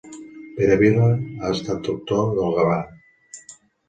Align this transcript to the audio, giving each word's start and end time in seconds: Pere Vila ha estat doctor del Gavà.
Pere 0.53 0.77
Vila 0.79 1.09
ha 1.09 1.51
estat 1.57 1.83
doctor 1.89 2.31
del 2.39 2.57
Gavà. 2.61 2.79